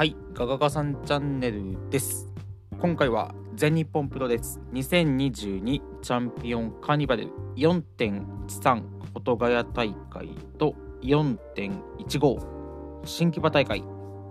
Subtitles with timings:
[0.00, 2.32] はい、ガガガさんチャンネルです。
[2.80, 7.28] 今回は全日本プロレス2022チャンピオンカーニバル。
[7.56, 13.84] 4.13フォトガヤ大会と4.15新木場大会。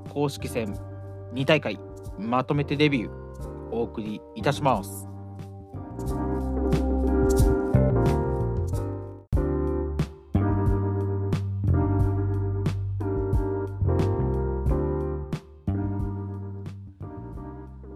[0.09, 0.75] 公式戦
[1.35, 1.79] 2大会。
[2.17, 3.11] まとめてレビュー。
[3.71, 5.07] お送りいたします。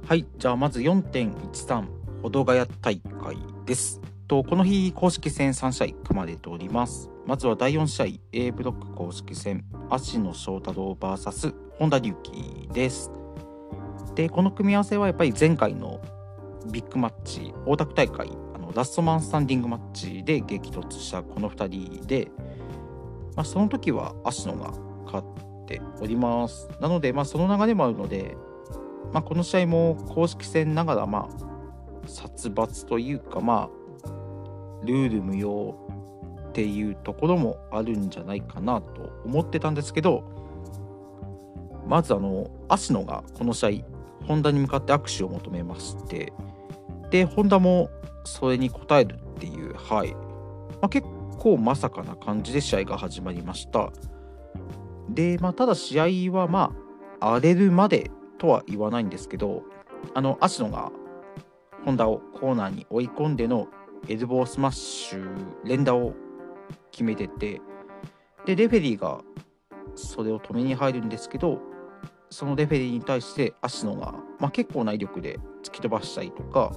[0.05, 1.87] はい、じゃあまず4.13
[2.21, 4.01] ほどがや大会です。
[4.27, 7.09] とこの日公式戦3試合組まれております。
[7.25, 13.11] まずは第4試合 A ブロック公式戦芦野翔太郎 VS 本田隆起です。
[14.13, 16.01] でこの組み合わせはやっぱり前回の
[16.69, 22.29] ビッグマッチ大田区大会あのラストマンスタンディングマッチで激突したこの2人で、
[23.37, 24.73] まあ、その時は芦野が
[25.05, 26.69] 勝っております。
[26.81, 28.35] なので、まあ、その流れもあるので
[29.11, 34.05] まあ、この試合も公式戦ながら、まあ、殺伐というか、まあ、
[34.85, 35.75] ルール無用
[36.49, 40.23] っていうところもあるんじゃないかなと思ってたんですけど、
[41.87, 46.31] まず、あの、芦野がこの試合、本田に向かって握手を求めまして、
[47.09, 47.89] で、本田も
[48.23, 50.13] それに応えるっていう、はい。
[50.13, 50.19] ま
[50.83, 51.07] あ、結
[51.39, 53.91] 構まさかな感じで試合が始まりました。
[55.09, 56.73] で、まあ、ただ試合は、ま
[57.19, 58.11] あ、荒れるまで
[58.43, 59.63] とは言わないんですけど
[60.13, 60.91] あの芦野が
[61.85, 63.69] 本田をコーナーに追い込んでの
[64.09, 66.13] エルボースマッシュ連打を
[66.91, 67.61] 決めてて
[68.45, 69.21] でレフェリーが
[69.95, 71.61] それを止めに入るんですけど
[72.31, 76.73] そのレフェリーに対して芦野が、まあ、結構な威力で突き飛ばしたりとか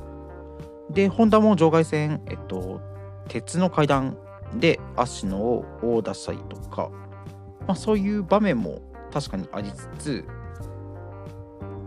[0.90, 2.80] で本田も場外戦、えっと、
[3.26, 4.16] 鉄の階段
[4.54, 6.90] で芦野を殴打したりとか、
[7.66, 8.80] まあ、そういう場面も
[9.12, 10.24] 確かにありつつ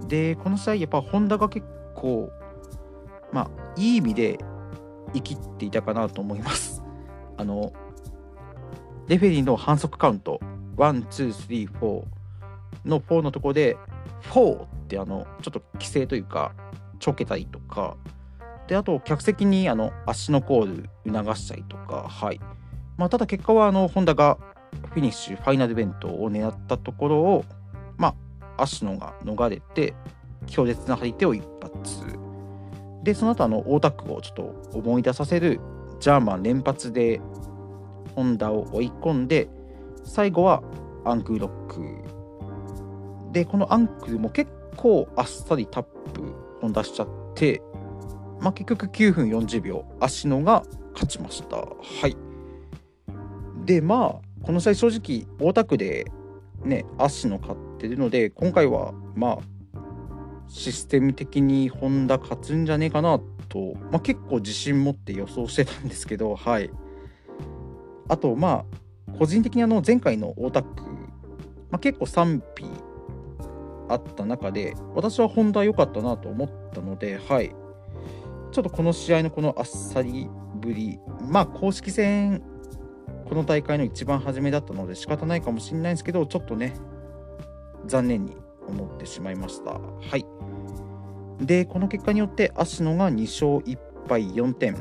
[0.10, 1.66] でこの試合やっぱホンダが結
[1.96, 2.32] 構
[3.32, 4.40] まあいい意味で
[5.14, 6.84] 生きっていたかなと思います。
[7.38, 7.72] あの
[9.08, 10.40] レフェリーの反則カウント
[10.78, 12.04] 1234
[12.86, 13.78] の4のところで
[14.32, 16.54] 4ってあのちょっと規制というか
[17.00, 17.96] ちょけたりとか
[18.68, 22.40] であと客席にあの足のコール促したりとかはい。
[22.98, 24.38] まあただ結果はあのホンダが
[24.94, 27.46] フィニッシュファイナルベントを狙ったところを
[28.62, 29.94] 芦野が逃れて
[30.48, 32.20] 強烈な張り手を一発。
[33.04, 35.60] でその後あの大田区をちょっと思い出させる
[36.00, 37.22] ジャーマン連発で
[38.16, 39.50] 本田を追い込んで
[40.04, 40.64] 最後は
[41.06, 42.20] アンクルロック。
[43.32, 47.62] でこのアンクルも結構あっさりタップ本田しちゃって、
[48.40, 51.58] まあ、結局9分40秒芦野が勝ちました。
[51.58, 51.66] は
[52.08, 52.18] い。
[53.66, 56.06] でまあこの試合正直大田区で
[56.64, 59.40] ね芦野勝ってるので今回はまあ
[60.48, 66.70] システム的にホンダ勝つんじゃねえかなと、まあ、結構自信持って予想してたんですけどはい。
[68.08, 68.66] あとま
[69.08, 70.84] あ個人的にあの前回の大田区、
[71.70, 72.66] まあ、結構賛否
[73.88, 77.56] あった中で私はホンダ良かったなと思ったのではい。
[78.52, 82.42] ちょっとこの試合のこのあっさりぶりまあ公式戦
[83.28, 86.74] この大会の一番初めだったので仕方ないかもしれないんですけどちょっとね
[87.86, 88.36] 残念に
[88.68, 89.72] 思ってしまいました。
[89.72, 89.80] は
[90.18, 90.26] い。
[91.40, 94.76] でこの結果によって芦野が2勝1敗4点。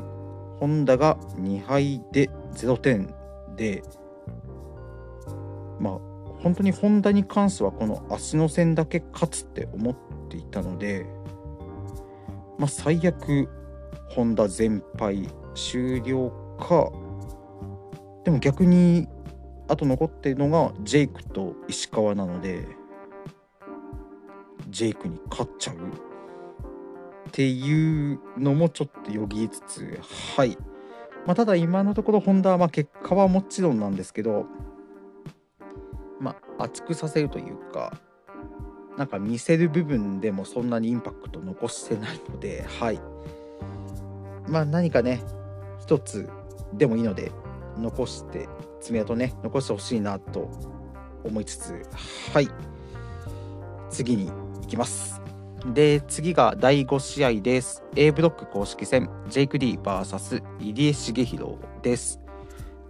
[0.59, 3.13] 本田が2敗で0点。
[3.55, 3.83] で
[5.79, 5.99] まあ
[6.41, 9.95] 本当に本田に関してはこの芦野戦だけ勝つって思っ
[10.29, 11.05] ていたので
[12.57, 13.49] まあ最悪
[14.09, 16.91] 本田全敗終了か
[18.23, 19.07] でも逆に
[19.67, 22.65] あと残ってるのがジェイクと石川なので
[24.69, 25.75] ジェイクに勝っちゃう？
[25.75, 29.99] っていうのもちょっとよぎりつつ
[30.35, 30.57] はい、
[31.25, 34.45] まあ、ただ今のところホンダはまあ結果はもちろんなんですけど
[36.19, 37.93] まあ熱くさせるというか
[38.97, 42.99] なんか見せる部分でもそんなにインパクト残してないのではい。
[44.47, 45.21] まあ何かね
[45.79, 46.27] 一つ
[46.73, 47.31] でもいいので
[47.77, 48.49] 残して
[48.81, 50.49] 爪痕ね残してほしいなと
[51.23, 51.85] 思いつつ
[52.33, 52.49] はい。
[53.91, 54.31] 次に
[54.69, 55.21] きます。
[55.65, 57.83] で次が第5試合です。
[57.95, 59.09] A ブロック公式戦。
[59.27, 62.19] ジェイク・リー VS 入江茂弘です。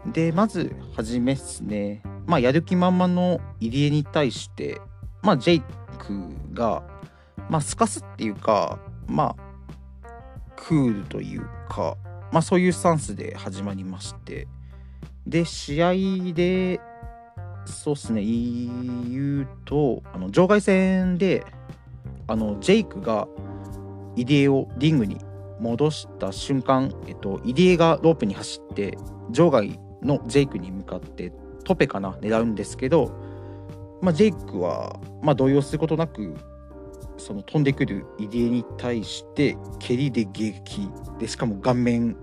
[0.06, 2.04] でまずはじめですね。
[2.28, 4.80] まあやる気満々の入江に対して
[5.24, 5.64] まあジェイ
[5.98, 6.84] クが
[7.50, 8.78] まあすかすっていうか
[9.08, 10.06] まあ
[10.56, 11.98] クールというか
[12.32, 14.48] まあそういうスタンスで始まりまして。
[15.26, 15.94] で試合
[16.34, 16.80] で
[17.66, 21.46] そうっすね言うとあの場外戦で
[22.28, 23.28] あのジェイクが
[24.16, 25.18] 入江をリングに
[25.60, 28.98] 戻した瞬間、えっと、入江がロープに走って
[29.30, 31.34] 場外のジェイクに向かって
[31.64, 33.12] トペかな狙うんですけど、
[34.02, 36.36] まあ、ジェイクは、まあ、動揺することなく
[37.18, 40.90] その飛んでくる入江に対して蹴りで撃
[41.20, 42.16] でしかも顔面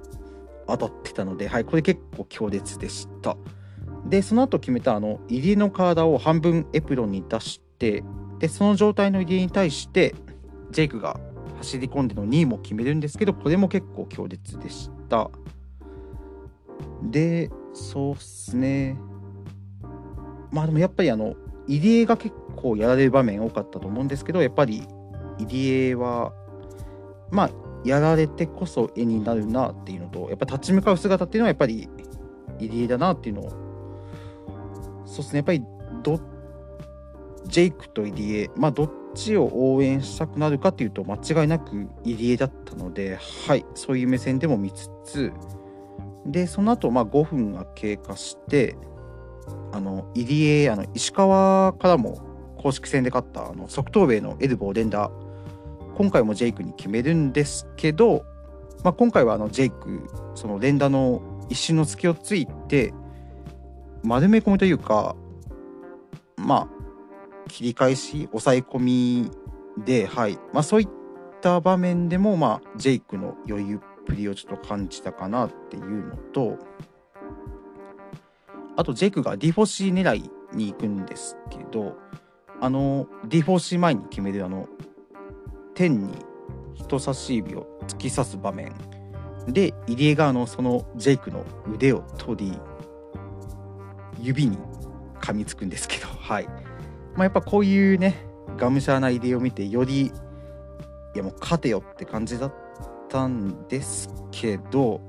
[0.66, 3.36] 当たってたので、はい、これ結構強烈でした。
[4.08, 8.04] でその後決めたあの入江の体を半分エプロンに出して
[8.38, 10.14] でその状態の入江に対して
[10.70, 11.18] ジェイクが
[11.58, 15.30] 走り込んでの2位も決めるんですけどこれも結構強烈でした。
[17.02, 18.98] でそうっすね。
[20.50, 21.34] まあでもやっぱりあの
[21.66, 24.86] 入江が結構やられる場面多かったと思うんですけどやっぱり
[25.38, 26.32] 入江は
[27.30, 27.50] まあ
[27.84, 31.88] やられてこそ絵になるなっていうのとやっぱ立ち向かう姿っていうのはやっぱり
[32.58, 33.65] 入江だなっていうのを
[35.06, 35.38] そうですね。
[35.38, 35.64] やっぱり
[36.02, 36.20] ど
[37.46, 45.32] ジェイクと入江まあどっちを応援したくなるかっていうと間違いなく入江だったのではいそういう目線でも見つつ
[46.26, 48.76] でその後まあ5分が経過して
[49.72, 52.20] あの入江あの石川からも
[52.58, 55.10] 公式戦で勝ったあの側頭兵のエルボー連打
[55.96, 58.24] 今回もジェイクに決めるんですけど、
[58.82, 62.92] まあ、今回はあのジェイクその連打の一瞬の隙をついて
[64.06, 65.16] 丸め込みというか
[66.36, 66.76] まあ
[67.48, 69.30] 切り返し抑え込み
[69.84, 70.38] で、はい。
[70.52, 70.88] まあ、そういっ
[71.40, 76.58] た場面でも、まあ、ジェイクの余裕っぷりをちょっと感じたかなっていうのと
[78.76, 81.96] あとジェイクが D4C 狙いに行くんですけど
[82.60, 84.68] あの D4C 前に決めるあの
[85.74, 86.14] 天に
[86.74, 88.72] 人差し指を突き刺す場面
[89.48, 92.58] で入江があのそのジェイクの腕を取り
[94.20, 94.58] 指に
[95.20, 96.46] 噛みつくんですけど はい
[97.14, 98.26] まあ、やっぱこういうね
[98.58, 100.12] がむしゃらな入江を見てよりい
[101.14, 102.54] やもう勝てよって感じだっ
[103.08, 105.00] たんですけど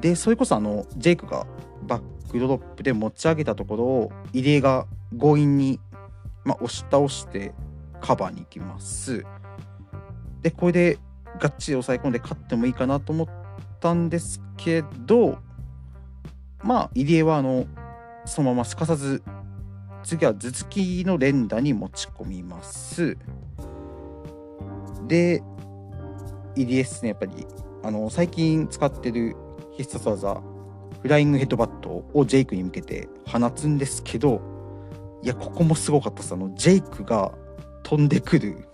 [0.00, 1.46] でそれこそあのジェイクが
[1.86, 4.86] バックドロップで持ち上げたところを入江が
[5.18, 5.80] 強引に、
[6.44, 7.52] まあ、押し倒して
[8.00, 9.24] カバーに行きます。
[10.42, 10.98] でこれで
[11.40, 13.28] がっちり抑え込んで勝ってもいいかなと思っ
[13.80, 15.38] たんですけど
[16.62, 17.66] まあ入江はあの
[18.28, 19.22] そのまますかさず
[20.04, 23.16] 次は頭突きの連打に持ち込みます。
[25.06, 25.42] で、
[26.54, 27.46] 入江ですね、やっぱり、
[27.82, 29.36] あの、最近使ってる
[29.72, 30.42] 必殺技、
[31.02, 34.40] フライングヘッドバットをジェイクに向けて放つんですけど、
[35.22, 36.34] いや、ここもすごかったです。
[36.34, 37.32] あの、ジェイクが
[37.82, 38.68] 飛んでくる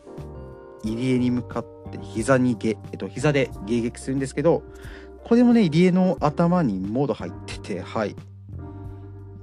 [0.82, 4.62] 入江に向かって膝にげ、えっと、膝で迎撃するんですけど、
[5.24, 8.14] これもね、入江の頭にモード入ってて、はい。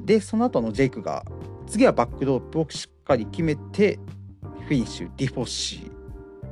[0.06, 1.24] で、その後のジェイクが
[1.68, 3.98] 次はバックドロップをしっかり決めて
[4.68, 5.92] フィニッシュディフォッシ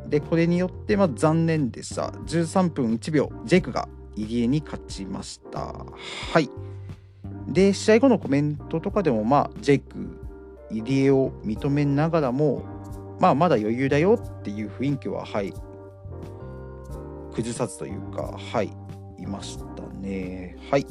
[0.06, 0.10] ー。
[0.10, 2.08] でこれによってまあ残念でした。
[2.08, 5.60] 13分1秒ジェイクが入江に勝ちました。
[5.60, 6.50] はい。
[7.48, 10.20] で試合後のコメントとかでもまあジェイク
[10.72, 12.64] 入江を認めながらも
[13.20, 15.54] まあまだ余裕だよっていう雰囲気ははい。
[17.34, 18.72] 崩さずというかはい。
[19.20, 20.58] いましたね。
[20.72, 20.86] はい。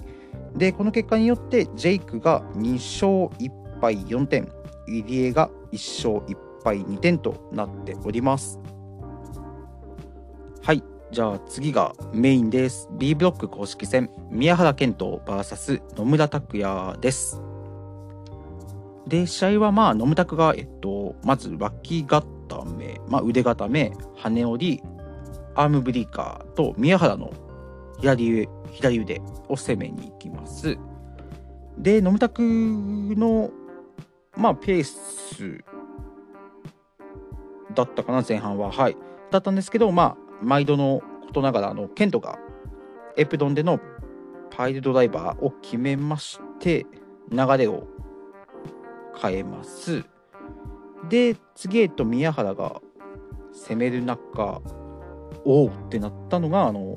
[0.57, 4.49] でこの結果によってジェイクが2勝1敗4点、
[4.87, 8.59] 入江が1勝1敗2点となっております。
[10.63, 12.89] はい、じゃあ次がメインです。
[12.93, 17.41] B ブロック公式戦、宮原健人 VS 野村拓也です。
[19.07, 22.27] で、試合はまあ野村拓が、えっと、まず脇固
[22.77, 24.83] め、まあ、腕固め、羽折り、
[25.55, 27.33] アームブリーカーと宮原の
[27.99, 30.79] 左左腕を攻めに行きます。
[31.77, 33.51] で、野村拓の
[34.39, 35.65] まあ、ペース
[37.75, 38.71] だったかな、前半は。
[38.71, 38.97] はい。
[39.33, 42.39] だったんですけど、まあ、毎度のことながら、あの、ケントが
[43.17, 43.81] エプドンでの
[44.51, 46.87] パイルドライバーを決めまして、
[47.33, 47.89] 流れを
[49.21, 50.05] 変えます。
[51.09, 52.81] で、次へと宮原が
[53.53, 54.63] 攻める中、
[55.45, 56.97] おおってなったのが、あの、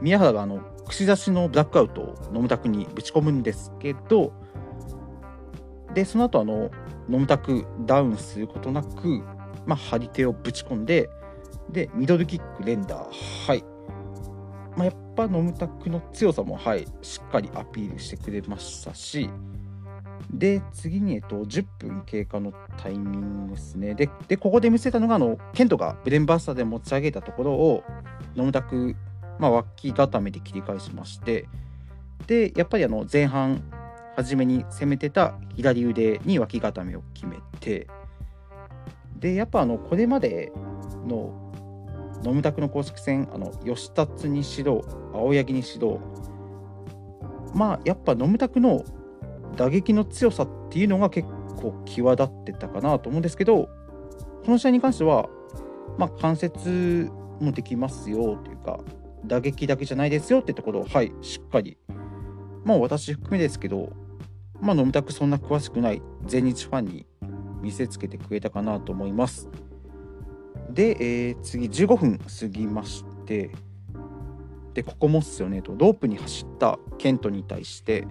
[0.00, 4.32] 宮原があの、串刺しのブラックアウトをノムタクにぶち込むんですけど、
[5.94, 6.70] でその後あの
[7.08, 9.22] ノムタクダウンすることなく、
[9.66, 11.10] まあ、張り手をぶち込んで
[11.70, 13.06] でミドルキック連打。
[13.46, 13.64] はい、
[14.76, 19.30] まあ、やっぱノムタクの強さもはいしっかりアピールしてくれましたし
[20.32, 23.94] で次に、えっと、10分経過のタイミングですね。
[23.94, 27.82] でここで見せたのがあのケントがブレンバースターで持ち上げたところを
[28.36, 28.94] ノムタク、
[29.40, 31.48] まあ、脇固めで切り返しまして
[32.26, 33.62] でやっぱりあの前半
[34.14, 37.88] 初めに攻めてた左腕に脇固めを決めて
[39.18, 40.52] でやっぱあのこれまで
[41.06, 41.52] の
[42.22, 46.00] ノムタクの公式戦あの吉達にしろ青柳にしろ
[47.54, 48.84] まあやっぱノムタクの
[49.56, 53.70] 打撃の強さっていうのが結構際立ってたかなと思うんですけど
[54.44, 55.28] この試合に関しては
[55.96, 58.80] まあ関節もできますよというか
[59.24, 61.78] 打撃だけじゃないですよってところはいしっかり
[62.64, 63.92] まあ私含めですけど
[64.60, 67.06] まあノムタクそんな詳しくない全日ファンに
[67.62, 69.48] 見せつけてくれたかなと思います。
[70.70, 73.50] で、えー、次15分過ぎまして
[74.74, 78.06] でここもっすよねとロープに走ったケントに対して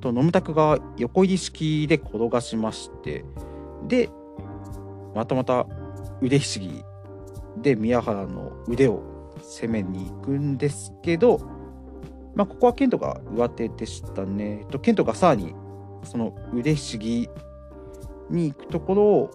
[0.00, 3.24] とノムタクが横入り式で転がしまして
[3.86, 4.10] で
[5.14, 5.66] またまた
[6.20, 6.82] 腕ひしぎ
[7.58, 11.38] で宮原の腕を攻めに行くんですけど、
[12.34, 14.66] まあ、ここはケントが上手でしたね。
[14.70, 15.54] とケントがさらに
[16.04, 17.28] その腕ひしぎ
[18.30, 19.30] に行くところを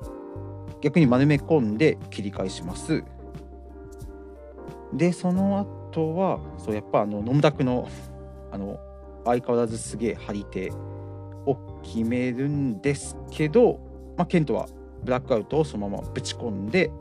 [0.82, 3.04] 逆に丸め込んで切り返します。
[4.94, 5.60] で、その
[5.92, 7.88] 後は、そうやっぱあの、ノムダクの
[8.52, 8.80] あの
[9.24, 10.72] 相変わらずすげえ張り手
[11.46, 13.80] を決めるんですけど、
[14.18, 14.68] まあ、ケントは
[15.04, 16.92] ブラックアウトをそのままぶち込んで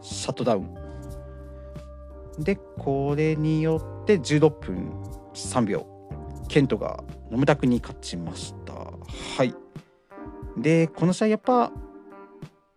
[0.00, 0.81] シャットダウン。
[2.38, 4.92] で、これによって16分
[5.34, 5.86] 3秒、
[6.48, 8.74] ケントがノムダクに勝ちました。
[8.74, 9.54] はい。
[10.56, 11.72] で、この試合やっぱ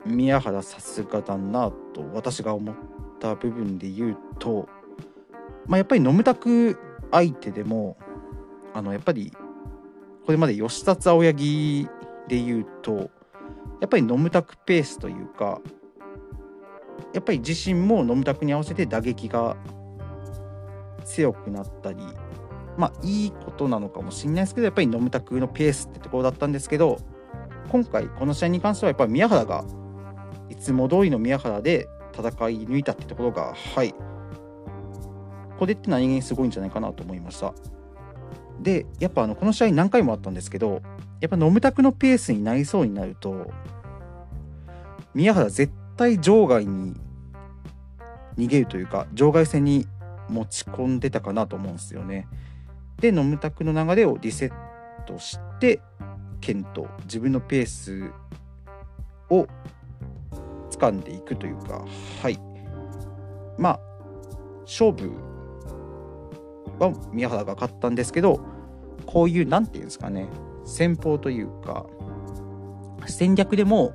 [0.06, 2.76] 宮原さすがだなと私が思っ
[3.20, 4.70] た部分で言うと、
[5.66, 6.78] まあ、やっぱりノムタク
[7.12, 7.98] 相手でも
[8.74, 9.34] あのやっぱり
[10.26, 11.88] これまで吉達青柳
[12.28, 13.10] で言うと
[13.82, 15.60] やっぱりノムタクペースというか
[17.14, 19.56] やっぱり自身もノムタクに合わせて打撃が
[21.06, 22.00] 強くなったり
[22.78, 27.00] まあいいことなのかもしれないですけどやっぱりノムタクのペースってところだったんですけど
[27.70, 29.66] 今回この試合に関してはやっぱり宮原が
[30.50, 33.94] いつも通りの宮原で戦い抜いたってところがはい。
[35.58, 37.54] これって何気にすごいんじゃないかなと思いました。
[38.60, 40.82] でやっぱあのこの試合何回もあったんですけど
[41.20, 43.52] やっぱノムタクのペースになりそうになると
[45.14, 46.96] 宮原絶対場外に
[48.38, 49.88] 逃げるというか場外戦に
[50.30, 52.28] 持ち込んでたかなと思うんですよね。
[53.00, 54.52] でノムタクの流れをリセッ
[55.06, 55.82] トして
[56.42, 58.12] ケント自分のペース
[59.30, 59.48] を
[60.72, 61.86] 掴んでいくというか
[62.22, 62.40] はい。
[63.58, 63.80] まあ
[64.66, 65.12] 勝負
[66.80, 68.42] は宮原が勝ったんですけど
[69.06, 70.28] こういう何て言うんですかね
[70.66, 71.86] 戦法というか
[73.08, 73.94] 戦略でも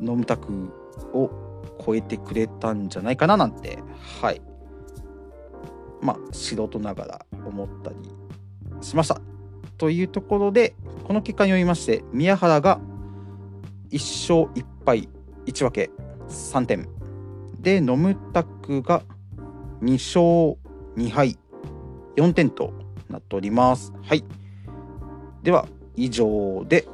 [0.00, 0.72] ノムタク
[1.12, 1.30] を
[1.84, 3.78] 超えてくれたんじゃないかななんて
[4.20, 4.40] はい。
[6.00, 7.96] まあ素人ながら思ったり
[8.80, 9.20] しました。
[9.78, 12.80] というところでこの結果によりまして宮原が
[13.90, 15.08] 1勝1敗
[15.46, 15.90] 1分け
[16.28, 16.88] 3点。
[17.60, 19.02] でノムタクが
[19.82, 20.58] 2勝
[20.96, 21.38] 2敗
[22.16, 22.72] 4点と
[23.08, 23.92] なっております。
[24.02, 24.24] はい。
[25.42, 25.66] では
[25.96, 26.86] 以上で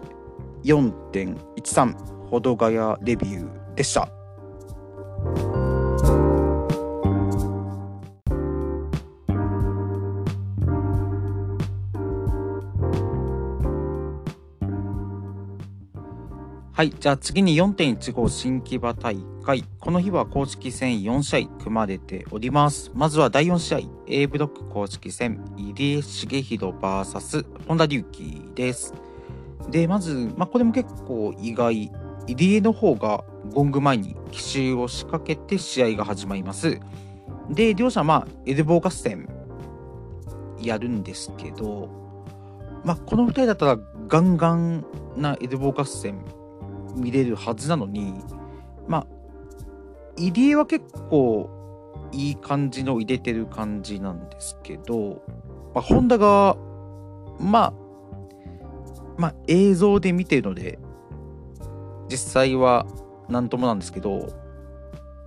[0.64, 4.08] 4.13ほどがやレビューでした
[16.76, 16.90] はい。
[16.90, 19.64] じゃあ次に4.15新木場大会。
[19.80, 22.90] この日は公式戦4試合組まれております。
[22.92, 28.92] まずは第4試合、A ブロック公式戦、入江茂弘 VS 本田隆起です。
[29.70, 31.90] で、まず、まあ、これも結構意外。
[32.26, 36.80] 入江の方がゴング前に奇襲を仕掛けて試合が始まります。
[37.50, 39.28] で、両者、まあ、エルボー合戦
[40.60, 41.88] やるんですけど、
[42.84, 43.78] まあ、この2人だったら
[44.08, 44.84] ガンガン
[45.16, 46.24] なエルボー合戦
[46.94, 48.14] 見れるはずなのに
[48.88, 49.06] まあ
[50.16, 51.50] 入江は結構
[52.12, 55.22] いい感じの入れてる感じなんですけど、
[55.74, 56.56] まあ、ホンダが
[57.38, 57.72] まあ
[59.18, 60.78] まあ映像で見てるので
[62.10, 62.86] 実際は
[63.28, 64.28] 何ともなんですけど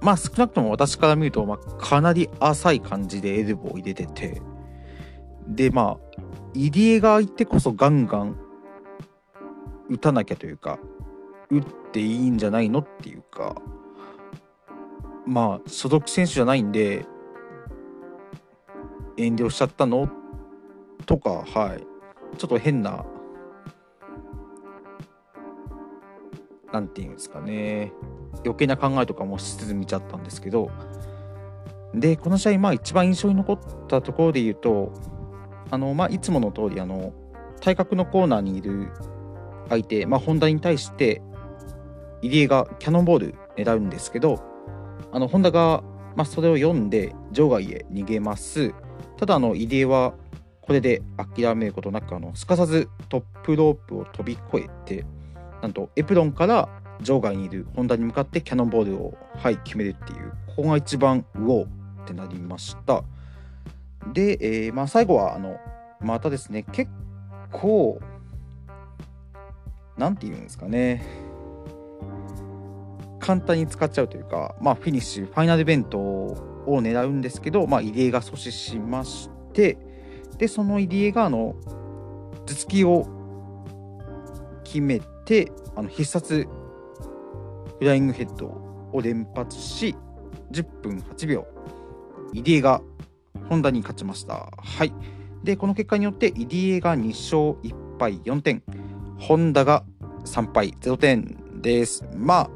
[0.02, 4.42] まあ少なくとも私から見ると、まあ、かなり浅い感じでエルボーを入れてて
[5.48, 6.22] でまあ
[6.54, 8.38] 入江が相手こそガンガン
[9.90, 10.80] 打たなきゃというか
[11.50, 13.56] 打っていいんじゃないのっていうか
[15.26, 17.06] まあ所属選手じゃないんで
[19.18, 20.10] 遠慮しちゃったの？
[21.06, 21.86] とかはい。
[22.38, 23.04] ちょっと変な
[26.72, 27.92] なんていうんですかね。
[28.46, 30.70] 余計な考えとかもしつつ見ちゃったんですけど。
[31.94, 34.94] でこの試合まあ一番印象に残ったところで言うと
[35.72, 37.14] あのまあいつもの通りあの
[37.62, 38.90] 対角のコーナーにいる
[39.70, 41.22] 相手、まあ、本田に対して
[42.22, 44.44] 入江がキャノンボール狙うんですけど
[45.12, 45.84] あの本田が、
[46.16, 48.74] まあ、それを読んで場外へ逃げます。
[49.18, 50.14] ただあの入江は
[50.62, 55.06] これで諦めることなくあのすかさずトップロープを飛び越えて
[55.62, 56.70] なんとエプロンから
[57.02, 61.68] 場外にいる本田に向かってキャノンボールを、はい、決めるっていうここが一番うおっ
[62.06, 63.04] てなりました。
[64.14, 65.58] で、えー、まあ、最後はあの
[66.02, 66.90] またですね結
[67.52, 68.00] 構
[69.98, 71.30] 何て言うんですかね。
[73.20, 76.36] 簡単に使っちゃうというか、まあ、フィニッシュファイナルイベントを
[76.82, 79.78] 狙うんですけど、まあ、入江が阻止しまして
[80.38, 81.56] でその入江があの
[82.46, 83.06] 頭突きを
[84.64, 85.19] 決めて
[85.76, 86.48] あの必殺
[87.80, 88.48] フライングヘッド
[88.92, 89.96] を連発し
[90.52, 91.46] 10分8秒。
[92.34, 92.82] 入江が
[93.48, 94.52] 本田に勝ちました。
[94.58, 94.94] はい。
[95.44, 98.64] でこの結果によって入江が2勝1敗4点。
[99.20, 99.84] 本田が
[100.26, 100.72] 3敗。
[100.82, 102.04] 0点です。
[102.16, 102.50] まあ。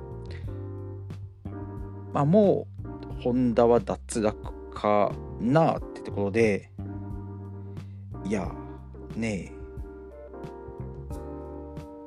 [2.12, 4.36] まあもう本田は脱落
[4.74, 6.72] かなってところで。
[8.26, 8.52] いや
[9.16, 9.63] ねえ。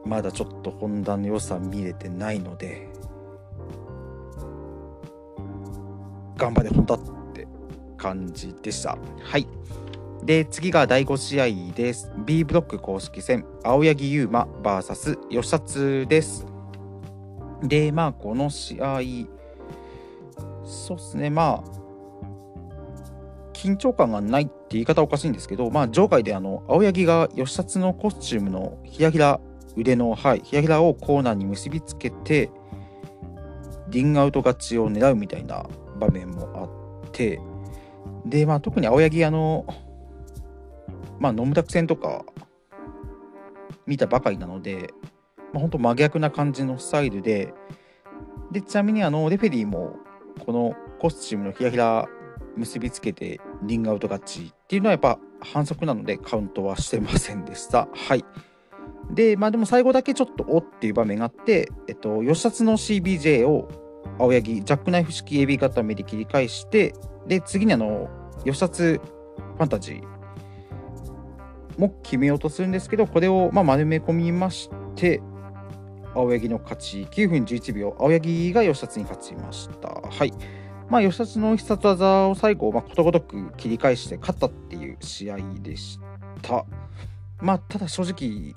[0.06, 2.88] まだちょっとホンダの良さ見れてないので
[6.36, 7.00] 頑張れホンダっ
[7.32, 7.48] て
[7.96, 8.98] 感じでした。
[9.22, 9.48] はい。
[10.22, 12.12] で次が第5試合です。
[12.24, 16.46] B ブロック公式戦青柳優馬 VS 吉達です。
[17.62, 19.00] でまあこの試合
[20.64, 21.30] そうっすね。
[21.30, 21.76] まあ
[23.54, 29.40] 緊張感がないって言い方おかしいんですけど、まあ、場外であの青柳が吉達のコスチュームのひらひら
[29.76, 32.50] 腕の、はい、ひらひらをコーナーに結びつけて、
[33.88, 35.66] リングアウト勝ちを狙うみたいな
[35.98, 37.40] 場面もあって、
[38.24, 39.66] で、まあ、特に青柳、あの、
[41.18, 42.24] まあ、野村戦とか
[43.86, 44.92] 見たばかりなので、
[45.52, 47.54] まあ、本当真逆な感じのスタイルで、
[48.50, 49.96] で、ちなみにあの、レフェリーも、
[50.44, 52.08] このコスチュームのひらひら
[52.56, 57.88] 結びつけてリングアウト勝ちっていうのはやっぱ反則なのでカウントはしてませんでした。
[57.92, 58.24] はい。
[59.10, 63.68] で、まあでも最後だけちょっとおっていう場面があって、えっと、吉達の CBJ を
[64.18, 66.94] 青柳、ジャックナイフ式 AB 固めで切り返して、
[67.26, 68.08] で、次にあの、
[68.44, 75.22] 吉達ファンタジーも決めようとするんですけど、これをまあ丸め込みまして、
[76.14, 79.88] 青柳の勝ち、9分11秒、青柳が吉達に勝ちました。
[79.88, 80.32] はい。
[80.88, 85.98] まあ、吉達の必殺技を最後、まあ、ことごとく切り返して勝ったっていう試合でし
[86.42, 86.64] た。
[87.40, 88.54] まあ、ただ正直、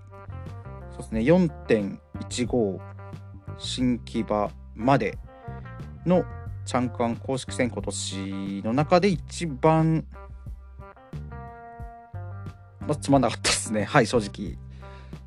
[1.00, 2.80] そうですね、4.15
[3.58, 5.18] 新木場まで
[6.06, 6.26] の
[6.66, 10.06] チャンカン公式戦今年の中で一番、
[12.82, 13.86] まあ、つまんなかったですね。
[13.86, 14.58] はい、正直。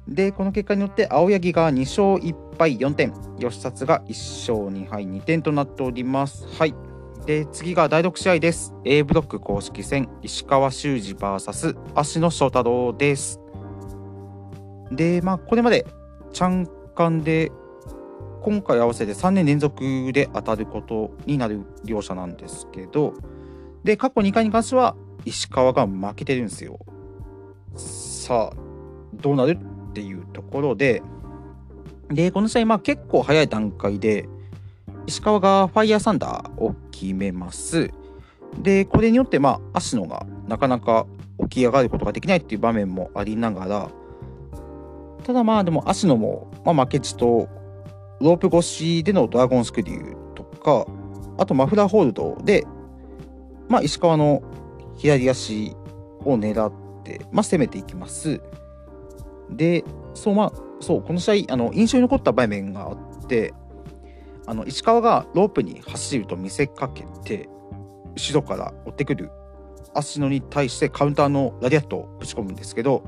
[0.07, 6.47] で、この結果によって青柳が2勝1敗4点、吉達が1勝2敗2点となっております。
[6.59, 6.75] はい。
[7.25, 8.75] で、次が第6試合です。
[8.85, 13.42] A ブロック公式戦、石川修司 VS 芦野翔太郎です。
[14.97, 15.87] で、まあ、これまで、
[16.33, 17.51] チャンカンで、
[18.43, 23.15] 今回合わせて3年連続で当たることになる両者なんですけど、
[23.85, 26.79] で、過去2回に関しては、石川が負けてるんですよ。
[27.77, 28.57] さあ、
[29.15, 29.59] どうなる
[29.91, 31.03] っていうところで、
[32.09, 34.29] で、この試合、まあ結構早い段階で、
[35.07, 37.91] 石川がファイヤーサンダーを決めます。
[38.61, 41.07] で、これによって、まあ、芦野がなかなか
[41.45, 43.91] 起き上がることができないっていう場面もありながら、
[45.25, 47.49] ただまあでも芦野も、まあ、負けじと
[48.21, 50.87] ロープ越しでのドラゴンスクリューとか
[51.39, 52.65] あとマフラーホールドで、
[53.69, 54.43] まあ、石川の
[54.97, 55.75] 左足
[56.25, 58.41] を狙って、まあ、攻めていきます。
[59.51, 63.53] でそうまあそうこの試合あの印象に残った場面があって
[64.47, 67.49] あの石川がロープに走ると見せかけて
[68.17, 69.31] 後ろから追ってくる
[69.95, 73.05] 芦野に対してカウンターのラリアットをぶち込むんですけど、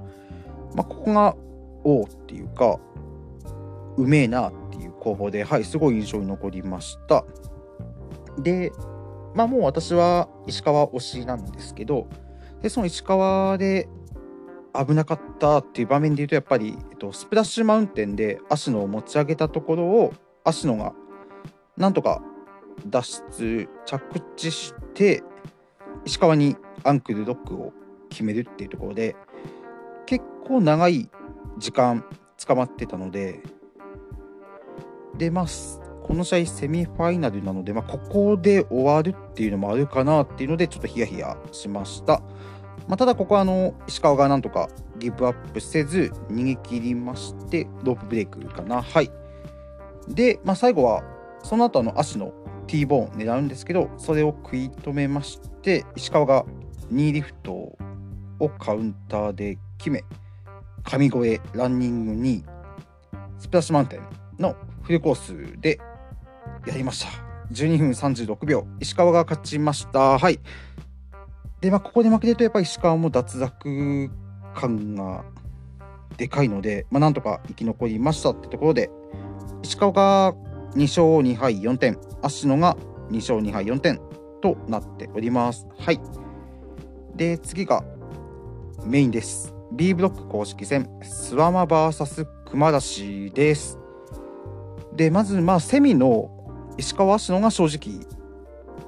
[0.74, 1.36] まあ、ここが
[1.84, 2.78] おおっていうか
[3.96, 7.24] うめえなっていう攻防ではいすごい印象に残りました。
[8.38, 8.72] で
[9.34, 12.08] まあもう私は石川推しなんですけど
[12.62, 13.88] でその石川で
[14.74, 20.94] 危なかったっていう場面で言うとやっぱり、えっと、スプラッシュマウンテンで芦野を持ち上げたところを芦野が
[21.76, 22.22] なんとか
[22.86, 25.22] 脱出着地して
[26.04, 27.72] 石川にアンクルロックを
[28.10, 29.14] 決めるっていうところで
[30.06, 31.08] 結構長い
[31.58, 32.04] 時間
[32.46, 33.40] 捕まってたので、
[35.16, 35.46] で、まあ、
[36.02, 42.20] この試合セミファイナルなので、まあ、ここで終わるっていうのもあるかなっていうので、ちょっとヒヤヒヤしました。
[42.86, 49.10] まあ、ただここはあの石川がなんとかギブアップせず逃げ切りましてロープブレイクかなはい
[50.08, 51.02] で、まあ、最後は
[51.42, 52.32] その後の足の
[52.66, 56.44] T ボーン狙うんですけどそれを食い止めまして石川が
[56.92, 57.78] 2リフトを
[58.58, 60.04] カウンターで決め
[60.84, 62.44] 神越ランニングに
[63.38, 65.80] スプラッシュマウンテンのフルコースで
[66.66, 67.08] やりました
[67.52, 70.38] 12分36秒石川が勝ちましたはい
[71.64, 74.10] で、まあ、ここで負けると、やっぱり石川も脱落
[74.54, 75.24] 感が
[76.18, 78.90] でかいので、まあ、なんとか生き残りましたってところで、
[79.62, 80.34] 石川が
[80.74, 82.76] 2勝2敗4点、芦野が
[83.10, 83.98] 2勝2敗4点
[84.42, 85.66] となっております。
[85.78, 86.00] はい。
[87.16, 87.82] で、次が
[88.84, 89.53] メインです。
[89.76, 93.78] B ブロック公式戦、スワマ VS 熊出しです。
[94.94, 96.30] で、まず、まあ、セミの
[96.76, 98.06] 石川芦野が正直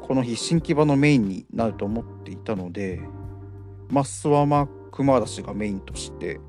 [0.07, 3.01] この日新木場のメインになると思っていたので
[3.91, 6.41] マスワマ熊嵐がメインとして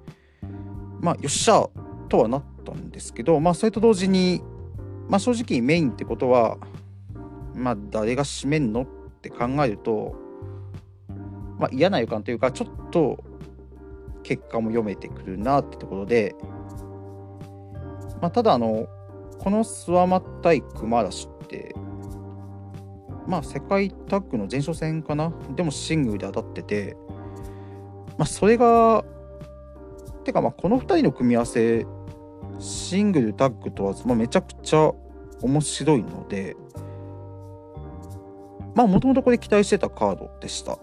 [1.00, 1.67] まあよっしゃ
[2.10, 4.41] とはなったんですけどまあそれと同時に
[5.08, 6.58] まあ正直メインってことは
[7.54, 8.86] まあ誰が締めんのっ
[9.21, 10.15] て考えると
[11.60, 13.23] まあ嫌な予感というかちょっと
[14.28, 16.36] 結果も読めてくるなってところで
[18.22, 18.88] まあただあの
[19.40, 21.74] このスワマ対熊嵐って
[23.28, 25.34] まあ、世界タッグの前哨戦かな？
[25.54, 26.96] でもシングルで当たってて、
[28.18, 29.04] まあ、それが、
[30.24, 31.86] てか、まあ、この2人の組み合わせ、
[32.58, 34.94] シングル、タッグとは、まあ、めちゃくちゃ
[35.42, 36.56] 面白いので、
[38.76, 40.80] まあ、もともとこれ期待してたカードでした。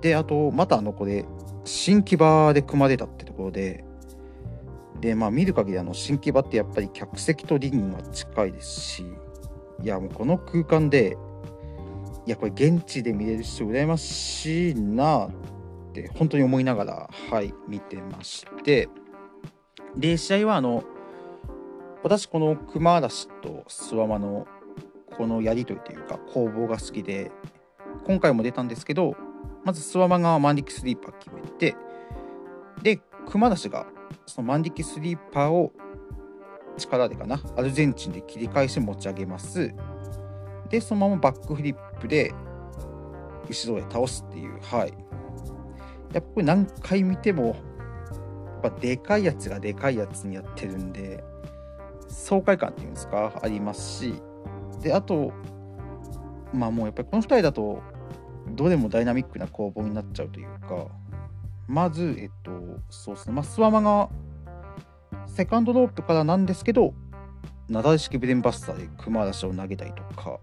[0.00, 1.26] で、あと、またあの、これ、
[1.64, 3.84] 新木場で組まれたってところで、
[5.00, 9.04] で、まあ、見る限り、あの、新木場ってやっぱり客席とリングが近いですし、
[9.82, 11.16] いやもうこの空間で
[12.26, 15.30] いやこれ現地で見れる人羨ましいなっ
[15.92, 18.88] て本当に思いながらはい見てまして。
[19.96, 20.84] で試合はあの
[22.04, 24.46] 私この熊嵐と諏訪間の
[25.16, 27.32] このやり取りというか攻防が好きで
[28.06, 29.16] 今回も出たんですけど
[29.64, 31.76] まず諏訪間がマンディックスリーパー決めて
[32.82, 33.86] で熊嵐が
[34.26, 35.72] そのマンディックスリーパーを
[36.80, 39.72] 力でかな、アルゼンチンで切り返して持ち上げます。
[40.68, 42.32] で、そのままバックフリップで
[43.48, 44.94] 後ろへ倒すっていう、はい。
[46.12, 47.52] やっぱり何回見ても、や
[48.68, 51.22] っぱでかいやつがでかいやつにやってるんで、
[52.08, 54.14] 爽快感っていうんですか、ありますし、
[54.80, 55.32] で、あと、
[56.52, 57.82] まあもうやっぱりこの2人だと、
[58.48, 60.86] どれもダイナミックな攻防になっちゃうというか、
[61.66, 62.50] まず、えっと、
[62.90, 64.08] そうですね、まあ、スワマが
[65.26, 66.94] セカンドロープからなんですけど、
[67.68, 70.40] なだれ式ブレンバスターで熊出しを投げたりとか、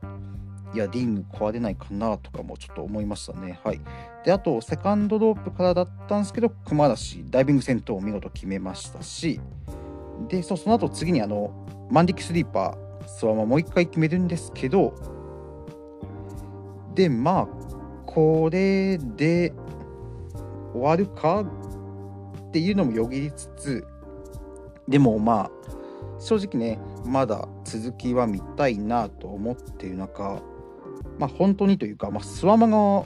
[0.73, 3.59] いや、リング壊れないかなとかもちょっと思いましたね。
[3.63, 3.81] はい。
[4.25, 9.39] で、あと、セカンドロープからだったんですけど、熊出し、ダイビング戦闘を見事決めましたし、
[10.27, 11.51] で、そうその後次にあの、
[11.89, 14.93] マンディックスリーパー、スワマもう一回決めるんですけど、
[16.93, 17.47] で、まあ、
[18.17, 19.53] これで
[20.73, 23.85] 終わるかっていうのもよぎりつつ、
[24.87, 25.51] でもまあ
[26.19, 30.41] 正直ねまだ続きは見たいなと思っている中
[31.19, 33.05] まあ本当にというか、まあ、スワマが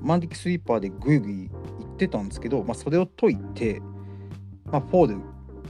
[0.00, 3.82] マンディックスイーパーでグイグイ行ってたんですけど、まあ、それを解いて、
[4.66, 5.20] まあ、フォール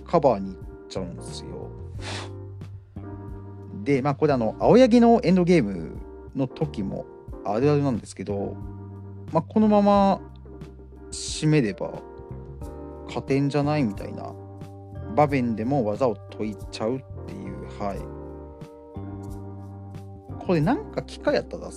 [0.06, 1.70] カバーに行っちゃうんですよ。
[3.84, 5.96] でまあこれあの青柳のエンドゲーム
[6.36, 7.06] の時も
[7.44, 8.56] あるあるなんですけど、
[9.32, 10.20] まあ、このまま
[11.10, 11.92] 締めれば
[13.12, 14.34] 加点じゃないみたいな
[15.14, 17.98] 場面でも技を解いちゃうっていうはい。
[20.46, 21.70] これなんか機会やったら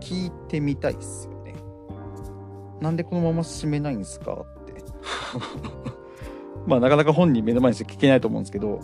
[0.00, 1.54] 聞いてみたいっすよね。
[2.80, 4.74] なんでこのまま進めないんですかって。
[6.66, 8.80] まあなかなか本人目の前にして聞けないと思うんですけど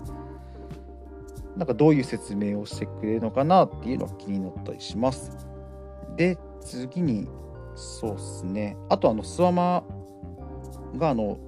[1.57, 5.50] なんかどういう説明をしてくれるのかなっていうのは気になったりします。
[6.21, 7.27] で次に
[7.75, 8.77] そうっすね。
[8.91, 9.83] あとあのスワマ
[10.99, 11.39] があの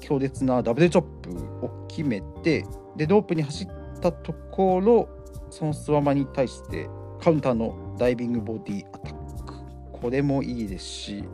[0.00, 1.30] 強烈なダブルチョップ
[1.64, 3.68] を決めてでロープに走っ
[4.00, 5.08] たところ
[5.50, 9.54] そのスワマに対してカウンターのダイビングボディアタック。
[9.92, 11.24] これもいいですし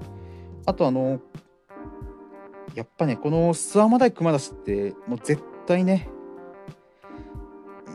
[0.67, 1.21] あとあの
[2.75, 6.11] やっぱねこのスワマ大熊出しってもう絶対ね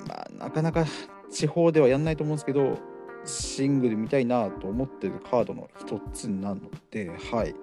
[0.07, 0.87] まあなかなか
[1.29, 2.88] 地方ではやんないと思うんですけど
[3.25, 7.55] シングル見たいなと思ってるカードの一つなのではい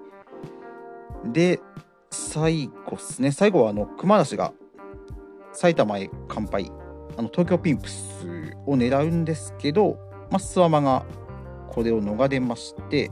[1.33, 1.61] で
[2.11, 3.33] 最後ですね。
[3.33, 4.53] 最後はあの熊梨が
[5.53, 6.71] 埼玉へ乾杯。
[7.19, 8.27] あの東京ピンプス
[8.67, 9.99] を狙うんですけど、
[10.31, 11.05] まあ、スワマが
[11.69, 13.11] これを逃れまして、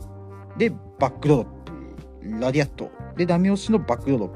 [0.59, 2.91] で、バックドロップラディアット。
[3.17, 4.29] で、ダメ押しのバックドロッ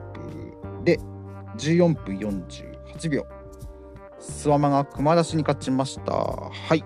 [0.80, 0.98] プで、
[1.56, 3.26] 14分48秒。
[4.18, 6.12] スワマが熊出しに勝ちました。
[6.12, 6.82] はい。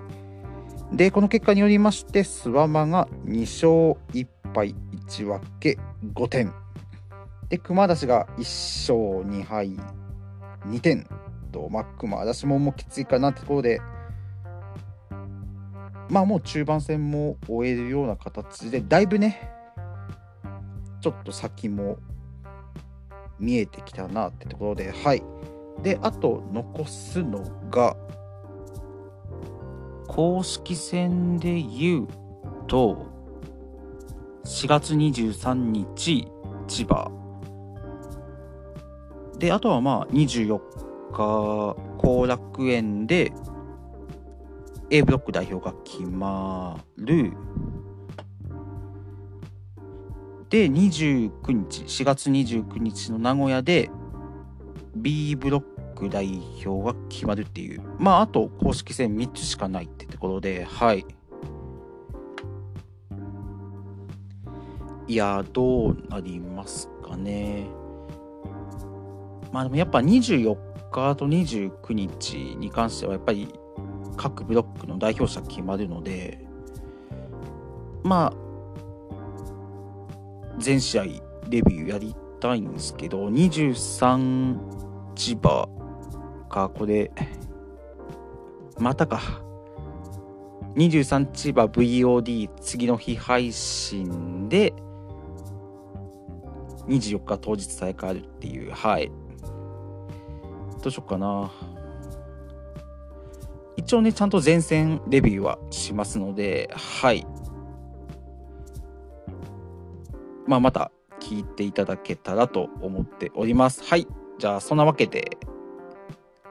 [0.92, 4.74] で、この結果によりまして、スワマが2勝1敗
[5.09, 5.78] 1分け
[6.14, 6.52] 5点。
[7.48, 9.76] で、熊出しが1勝2敗
[10.66, 11.07] 2点
[11.50, 13.81] と、まあ、熊出しももうきついかなってところで、
[16.11, 19.50] まあもう中盤戦も終えるような形で、だいぶね、
[21.00, 21.96] ちょっと先も
[23.40, 25.22] 見えてきたなってところで、はい。
[25.83, 27.96] で、あと残すのが、
[30.08, 32.08] 公式戦で言う
[32.66, 33.06] と、
[34.44, 36.28] 4月23日、
[36.66, 37.10] 千葉。
[39.38, 40.60] で、あとはまあ24
[41.12, 43.32] 日、後楽園で
[44.90, 47.32] A ブロック代表が決まる。
[50.50, 53.90] で、29日、4月29日の名古屋で
[54.94, 55.71] B ブロック
[56.08, 57.82] 代表が決まるっていう。
[57.98, 61.04] まあ、あと公式戦3つしかないってところで、はい。
[65.08, 67.66] いや、どうなりますかね。
[69.52, 70.56] まあでもやっぱ24
[70.90, 73.52] 日と29日に関してはやっぱり
[74.16, 76.44] 各ブロックの代表者決まるので、
[78.02, 78.42] まあ、
[80.58, 81.04] 全試合
[81.48, 84.56] レビューやりたいんですけど、23
[85.14, 85.68] 千葉
[86.52, 87.10] か、これ、
[88.78, 89.20] またか。
[90.76, 94.72] 23千葉 VOD 次の日配信で、
[96.86, 99.10] 24日当日再開あるっていう、はい。
[100.82, 101.50] どうしよっかな。
[103.76, 107.26] 一応ね、ちゃんと前線レビューはしますので、はい。
[110.46, 113.82] まあ、また聞いていただけたらと思っております。
[113.84, 114.06] はい。
[114.38, 115.38] じゃあ、そんなわけで、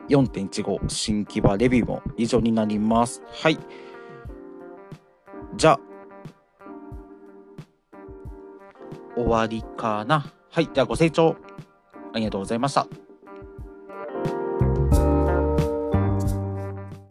[0.09, 3.21] 4.15新木場レビューも以上になります。
[3.27, 3.57] はい。
[5.55, 5.79] じゃあ、
[9.15, 10.31] 終わりかな。
[10.49, 10.67] はい。
[10.73, 11.35] では、ご清聴
[12.13, 12.87] ありがとうございました。